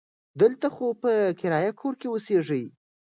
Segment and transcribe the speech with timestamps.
[0.41, 2.63] دلته خو په کرایي کور کې اوسیږي.